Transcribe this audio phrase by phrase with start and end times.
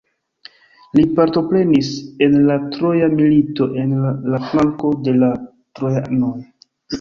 [0.99, 1.91] Li partoprenis
[2.27, 3.93] en la Troja Milito en
[4.35, 6.35] la flanko de la trojanoj.